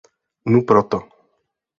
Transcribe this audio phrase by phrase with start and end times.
[0.51, 0.99] Nu proto.